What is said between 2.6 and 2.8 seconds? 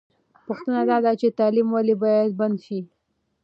سي؟